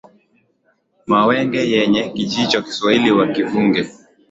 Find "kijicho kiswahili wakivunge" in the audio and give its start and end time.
2.13-3.81